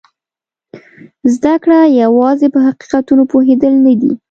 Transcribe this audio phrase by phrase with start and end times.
[1.33, 4.11] زده کړه یوازې په حقیقتونو پوهېدل نه دي.